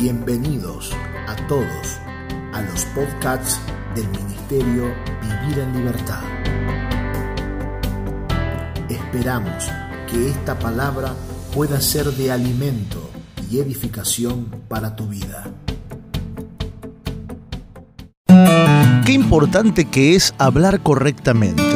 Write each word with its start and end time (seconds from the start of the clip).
Bienvenidos 0.00 0.92
a 1.28 1.36
todos 1.46 1.98
a 2.54 2.62
los 2.62 2.86
podcasts 2.86 3.60
del 3.94 4.08
Ministerio 4.08 4.94
Vivir 5.20 5.58
en 5.58 5.76
Libertad. 5.76 6.22
Esperamos 8.88 9.70
que 10.10 10.30
esta 10.30 10.58
palabra 10.58 11.12
pueda 11.54 11.82
ser 11.82 12.06
de 12.06 12.32
alimento 12.32 13.10
y 13.50 13.58
edificación 13.58 14.46
para 14.68 14.96
tu 14.96 15.06
vida. 15.06 15.52
Qué 19.04 19.12
importante 19.12 19.84
que 19.84 20.14
es 20.14 20.32
hablar 20.38 20.80
correctamente. 20.82 21.69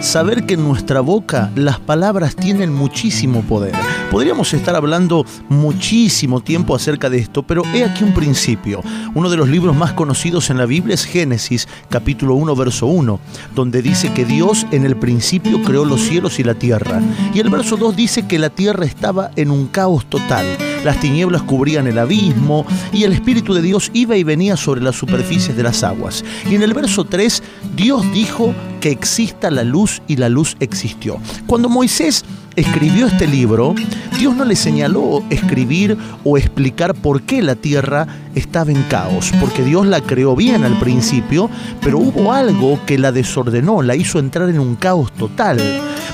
Saber 0.00 0.46
que 0.46 0.54
en 0.54 0.62
nuestra 0.62 1.00
boca 1.00 1.50
las 1.56 1.80
palabras 1.80 2.36
tienen 2.36 2.72
muchísimo 2.72 3.42
poder. 3.42 3.74
Podríamos 4.12 4.54
estar 4.54 4.76
hablando 4.76 5.26
muchísimo 5.48 6.40
tiempo 6.40 6.74
acerca 6.74 7.10
de 7.10 7.18
esto, 7.18 7.42
pero 7.42 7.62
he 7.74 7.84
aquí 7.84 8.04
un 8.04 8.14
principio. 8.14 8.80
Uno 9.14 9.28
de 9.28 9.36
los 9.36 9.48
libros 9.48 9.76
más 9.76 9.92
conocidos 9.94 10.50
en 10.50 10.58
la 10.58 10.66
Biblia 10.66 10.94
es 10.94 11.04
Génesis, 11.04 11.68
capítulo 11.90 12.36
1, 12.36 12.54
verso 12.54 12.86
1, 12.86 13.18
donde 13.54 13.82
dice 13.82 14.12
que 14.12 14.24
Dios 14.24 14.66
en 14.70 14.84
el 14.86 14.96
principio 14.96 15.62
creó 15.62 15.84
los 15.84 16.00
cielos 16.00 16.38
y 16.38 16.44
la 16.44 16.54
tierra. 16.54 17.02
Y 17.34 17.40
el 17.40 17.50
verso 17.50 17.76
2 17.76 17.96
dice 17.96 18.26
que 18.26 18.38
la 18.38 18.50
tierra 18.50 18.84
estaba 18.84 19.32
en 19.34 19.50
un 19.50 19.66
caos 19.66 20.06
total. 20.06 20.46
Las 20.84 21.00
tinieblas 21.00 21.42
cubrían 21.42 21.86
el 21.86 21.98
abismo 21.98 22.64
y 22.92 23.04
el 23.04 23.12
Espíritu 23.12 23.52
de 23.52 23.62
Dios 23.62 23.90
iba 23.94 24.16
y 24.16 24.22
venía 24.22 24.56
sobre 24.56 24.80
las 24.80 24.96
superficies 24.96 25.56
de 25.56 25.62
las 25.62 25.82
aguas. 25.82 26.24
Y 26.48 26.54
en 26.54 26.62
el 26.62 26.72
verso 26.72 27.04
3, 27.04 27.42
Dios 27.74 28.02
dijo 28.12 28.54
que 28.80 28.90
exista 28.90 29.50
la 29.50 29.64
luz 29.64 30.00
y 30.06 30.16
la 30.16 30.28
luz 30.28 30.56
existió. 30.60 31.18
Cuando 31.46 31.68
Moisés 31.68 32.24
escribió 32.56 33.06
este 33.06 33.26
libro, 33.26 33.74
Dios 34.18 34.34
no 34.34 34.44
le 34.44 34.56
señaló 34.56 35.22
escribir 35.30 35.96
o 36.24 36.36
explicar 36.36 36.94
por 36.94 37.22
qué 37.22 37.42
la 37.42 37.54
tierra 37.54 38.06
estaba 38.34 38.70
en 38.70 38.82
caos, 38.84 39.32
porque 39.40 39.62
Dios 39.62 39.86
la 39.86 40.00
creó 40.00 40.34
bien 40.34 40.64
al 40.64 40.78
principio, 40.78 41.48
pero 41.80 41.98
hubo 41.98 42.32
algo 42.32 42.80
que 42.86 42.98
la 42.98 43.12
desordenó, 43.12 43.82
la 43.82 43.96
hizo 43.96 44.18
entrar 44.18 44.48
en 44.48 44.58
un 44.58 44.76
caos 44.76 45.12
total. 45.12 45.60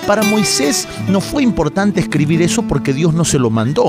Para 0.06 0.22
Moisés 0.22 0.86
no 1.08 1.22
fue 1.22 1.42
importante 1.42 2.00
escribir 2.00 2.42
eso 2.42 2.62
porque 2.62 2.92
Dios 2.92 3.14
no 3.14 3.24
se 3.24 3.38
lo 3.38 3.48
mandó, 3.48 3.88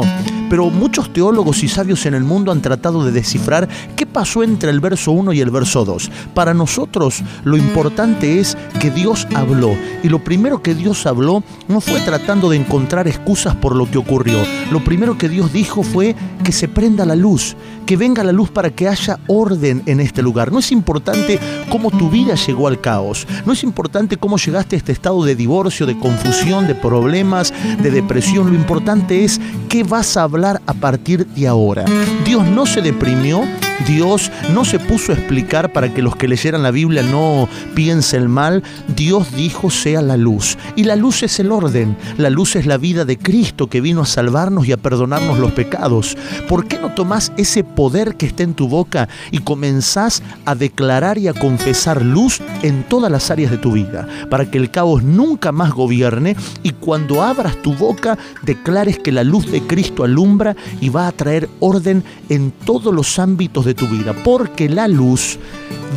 pero 0.50 0.70
muchos 0.70 1.12
teólogos 1.12 1.62
y 1.64 1.68
sabios 1.68 2.06
en 2.06 2.14
el 2.14 2.24
mundo 2.24 2.54
han 2.54 2.62
tratado 2.62 3.04
de 3.04 3.12
descifrar 3.12 3.68
qué 3.98 4.06
pasó 4.06 4.44
entre 4.44 4.70
el 4.70 4.80
verso 4.80 5.12
1 5.12 5.34
y 5.34 5.42
el 5.42 5.50
verso 5.50 5.84
2. 5.84 6.10
Para 6.34 6.54
nosotros 6.54 7.22
lo 7.44 7.58
importante 7.58 8.40
es 8.40 8.58
que 8.80 8.92
Dios 8.92 9.28
habló 9.36 9.76
y 10.04 10.08
lo 10.10 10.24
primero 10.24 10.62
que 10.62 10.74
Dios 10.74 11.06
habló 11.06 11.44
no 11.68 11.82
fue 11.82 12.00
tratando 12.00 12.45
de 12.50 12.58
encontrar 12.58 13.08
excusas 13.08 13.56
por 13.56 13.76
lo 13.76 13.90
que 13.90 13.98
ocurrió. 13.98 14.38
Lo 14.72 14.84
primero 14.84 15.18
que 15.18 15.30
Dios 15.30 15.54
dijo 15.54 15.84
fue 15.84 16.16
que 16.46 16.52
se 16.52 16.68
prenda 16.68 17.06
la 17.06 17.16
luz, 17.16 17.58
que 17.88 17.98
venga 17.98 18.24
la 18.24 18.32
luz 18.32 18.52
para 18.52 18.70
que 18.70 18.88
haya 18.88 19.20
orden 19.28 19.82
en 19.88 20.00
este 20.00 20.22
lugar. 20.22 20.52
No 20.52 20.60
es 20.60 20.72
importante 20.72 21.40
cómo 21.70 21.90
tu 21.90 22.10
vida 22.10 22.36
llegó 22.36 22.68
al 22.68 22.80
caos, 22.80 23.28
no 23.46 23.52
es 23.52 23.64
importante 23.64 24.16
cómo 24.16 24.38
llegaste 24.38 24.76
a 24.76 24.80
este 24.80 24.92
estado 24.92 25.26
de 25.26 25.36
divorcio, 25.36 25.88
de 25.88 25.98
confusión, 25.98 26.68
de 26.68 26.76
problemas, 26.76 27.52
de 27.82 27.90
depresión. 27.90 28.48
Lo 28.48 28.56
importante 28.56 29.26
es 29.26 29.42
qué 29.68 29.84
vas 29.84 30.16
a 30.16 30.24
hablar 30.24 30.62
a 30.68 30.74
partir 30.74 31.26
de 31.26 31.48
ahora. 31.48 31.84
Dios 32.24 32.46
no 32.46 32.68
se 32.68 32.82
deprimió 32.82 33.44
Dios 33.88 34.32
no 34.54 34.66
se 34.66 34.80
puso 34.80 35.12
a 35.12 35.16
explicar 35.16 35.72
para 35.72 35.94
que 35.94 36.02
los 36.02 36.16
que 36.16 36.28
leyeran 36.28 36.64
la 36.64 36.72
Biblia 36.72 37.04
no 37.04 37.48
piensen 37.76 38.28
mal. 38.28 38.64
Dios 38.96 39.36
dijo 39.36 39.70
sea 39.70 40.02
la 40.02 40.18
luz. 40.18 40.58
Y 40.76 40.84
la 40.84 40.96
luz 40.96 41.24
es 41.24 41.40
el 41.40 41.52
orden. 41.52 41.98
La 42.18 42.30
luz 42.30 42.56
es 42.56 42.66
la 42.66 42.78
vida 42.78 43.06
de 43.06 43.18
Cristo 43.18 43.68
que 43.68 43.82
vino 43.82 44.02
a 44.02 44.06
salvarnos 44.06 44.68
y 44.68 44.72
a 44.72 44.78
perdonarnos 44.78 45.40
los 45.40 45.52
pecados. 45.52 46.18
¿Por 46.48 46.68
qué 46.68 46.80
no 46.80 46.94
tomás 46.94 47.32
ese 47.38 47.64
poder 47.64 48.16
que 48.16 48.26
está 48.26 48.44
en 48.44 48.54
tu 48.54 48.68
boca 48.68 49.10
y 49.32 49.40
comenzás 49.40 50.24
a 50.46 50.56
declarar 50.56 51.18
y 51.18 51.28
a 51.28 51.34
confesar 51.34 52.02
luz 52.02 52.42
en 52.62 52.84
todas 52.84 53.12
las 53.12 53.32
áreas 53.32 53.52
de 53.52 53.58
tu 53.58 53.72
vida? 53.72 54.08
Para 54.30 54.50
que 54.50 54.58
el 54.58 54.72
caos 54.72 55.04
nunca 55.04 55.52
más 55.52 55.72
gobierne 55.72 56.36
y 56.64 56.72
cuando 56.72 57.24
abras 57.24 57.62
tu 57.62 57.74
boca 57.74 58.18
declares 58.44 59.00
que 59.00 59.12
la 59.12 59.24
luz 59.24 59.52
de 59.52 59.62
Cristo 59.62 60.04
alumbra 60.04 60.56
y 60.82 60.90
va 60.90 61.08
a 61.08 61.12
traer 61.12 61.50
orden 61.60 62.04
en 62.30 62.52
todos 62.52 62.94
los 62.94 63.20
ámbitos 63.20 63.66
de 63.66 63.74
tu 63.74 63.88
vida, 63.88 64.14
porque 64.24 64.70
la 64.70 64.88
luz 64.88 65.40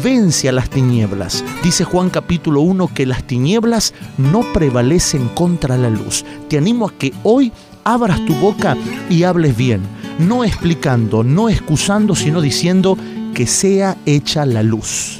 vence 0.02 0.48
a 0.48 0.52
las 0.52 0.70
tinieblas. 0.70 1.44
Dice 1.62 1.84
Juan 1.84 2.10
capítulo 2.10 2.60
1 2.60 2.90
que 2.94 3.06
las 3.06 3.24
tinieblas 3.24 3.94
no 4.16 4.44
prevalecen 4.52 5.28
contra 5.28 5.76
la 5.76 5.90
luz. 5.90 6.24
Te 6.48 6.58
animo 6.58 6.86
a 6.86 6.92
que 6.92 7.12
hoy 7.22 7.52
abras 7.84 8.24
tu 8.26 8.34
boca 8.34 8.76
y 9.08 9.22
hables 9.22 9.56
bien, 9.56 9.82
no 10.18 10.44
explicando, 10.44 11.24
no 11.24 11.48
excusando, 11.48 12.14
sino 12.14 12.40
diciendo 12.40 12.96
que 13.34 13.46
sea 13.46 13.96
hecha 14.06 14.44
la 14.46 14.62
luz. 14.62 15.17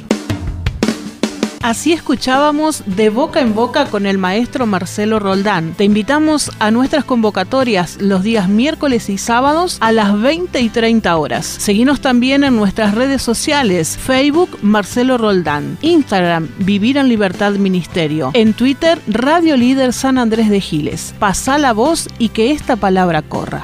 Así 1.61 1.91
escuchábamos 1.91 2.83
de 2.85 3.09
boca 3.09 3.41
en 3.41 3.53
boca 3.53 3.85
con 3.85 4.05
el 4.05 4.17
maestro 4.17 4.65
Marcelo 4.65 5.19
Roldán. 5.19 5.73
Te 5.73 5.83
invitamos 5.83 6.51
a 6.59 6.71
nuestras 6.71 7.03
convocatorias 7.03 7.97
los 7.99 8.23
días 8.23 8.47
miércoles 8.47 9.09
y 9.09 9.17
sábados 9.17 9.77
a 9.81 9.91
las 9.91 10.19
20 10.19 10.59
y 10.61 10.69
30 10.69 11.17
horas. 11.17 11.45
Seguimos 11.45 11.99
también 11.99 12.43
en 12.43 12.55
nuestras 12.55 12.95
redes 12.95 13.21
sociales, 13.21 13.97
Facebook 13.97 14.57
Marcelo 14.61 15.17
Roldán, 15.17 15.77
Instagram 15.81 16.49
Vivir 16.59 16.97
en 16.97 17.09
Libertad 17.09 17.51
Ministerio, 17.53 18.31
en 18.33 18.53
Twitter 18.53 19.01
Radio 19.07 19.57
Líder 19.57 19.91
San 19.91 20.17
Andrés 20.17 20.49
de 20.49 20.61
Giles. 20.61 21.13
Pasa 21.19 21.57
la 21.57 21.73
voz 21.73 22.07
y 22.19 22.29
que 22.29 22.51
esta 22.51 22.77
palabra 22.77 23.21
corra. 23.21 23.63